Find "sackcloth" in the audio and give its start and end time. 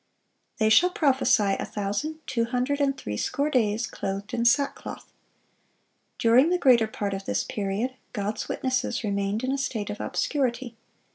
4.45-5.13